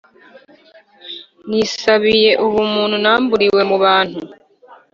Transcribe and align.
nisabiye 1.49 2.29
ubumuntu 2.45 2.95
namburiwe 3.03 3.61
mu 3.69 3.77
bantu 3.83 4.19